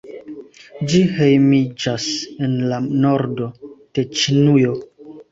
Ĝi 0.91 1.01
hejmiĝas 1.17 2.07
en 2.47 2.55
la 2.71 2.79
nordo 3.03 3.51
de 3.99 4.07
Ĉinujo. 4.21 4.73